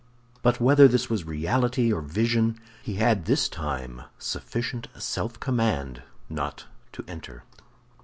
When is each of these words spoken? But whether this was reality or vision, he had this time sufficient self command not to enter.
But 0.41 0.59
whether 0.59 0.87
this 0.87 1.11
was 1.11 1.25
reality 1.25 1.93
or 1.93 2.01
vision, 2.01 2.59
he 2.81 2.95
had 2.95 3.25
this 3.25 3.47
time 3.47 4.01
sufficient 4.17 4.87
self 4.97 5.39
command 5.39 6.01
not 6.27 6.65
to 6.93 7.05
enter. 7.07 7.43